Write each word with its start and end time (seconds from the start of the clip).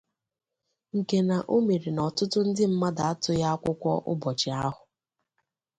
nke 0.97 1.17
na 1.27 1.37
o 1.55 1.57
mere 1.67 1.89
na 1.93 2.01
ọtụtụ 2.09 2.39
ndị 2.47 2.63
mmadụ 2.71 3.01
atụghị 3.11 3.43
akwụkwọ 3.53 3.91
ụbọchị 4.11 4.49
ahụ 4.63 4.81